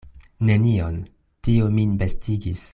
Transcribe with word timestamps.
Nenion; 0.49 0.97
tio 1.49 1.69
min 1.77 1.95
bestigis. 2.03 2.69